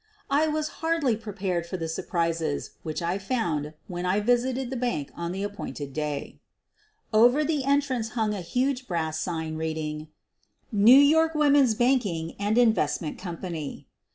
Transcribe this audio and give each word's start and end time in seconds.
I 0.31 0.47
was 0.47 0.67
hardly 0.81 1.15
prepared 1.15 1.67
for 1.67 1.77
the 1.77 1.87
surprises 1.87 2.71
which 2.81 3.03
I 3.03 3.19
found 3.19 3.75
when 3.87 4.03
I 4.03 4.19
visited 4.19 4.71
the 4.71 4.75
bank 4.75 5.11
on 5.15 5.31
the 5.31 5.43
appointed 5.43 5.93
day. 5.93 6.39
Over 7.13 7.43
the 7.43 7.63
entrance 7.65 8.09
hung 8.17 8.33
a 8.33 8.41
huge 8.41 8.87
brass 8.87 9.19
sign 9.19 9.57
reading, 9.57 10.07
"New 10.71 10.97
York 10.99 11.35
Women's 11.35 11.75
Banking 11.75 12.33
and 12.39 12.57
Investment 12.57 13.19
Company." 13.19 13.85